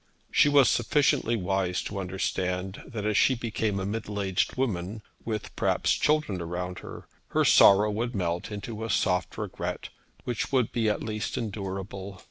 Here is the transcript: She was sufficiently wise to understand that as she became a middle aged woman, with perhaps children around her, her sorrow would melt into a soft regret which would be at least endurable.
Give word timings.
She 0.31 0.49
was 0.49 0.67
sufficiently 0.67 1.35
wise 1.35 1.83
to 1.83 1.99
understand 1.99 2.81
that 2.87 3.05
as 3.05 3.15
she 3.15 3.35
became 3.35 3.79
a 3.79 3.85
middle 3.85 4.19
aged 4.19 4.55
woman, 4.57 5.03
with 5.25 5.55
perhaps 5.55 5.91
children 5.93 6.41
around 6.41 6.79
her, 6.79 7.05
her 7.27 7.45
sorrow 7.45 7.91
would 7.91 8.15
melt 8.15 8.51
into 8.51 8.83
a 8.83 8.89
soft 8.89 9.37
regret 9.37 9.89
which 10.23 10.51
would 10.51 10.71
be 10.71 10.89
at 10.89 11.03
least 11.03 11.37
endurable. 11.37 12.19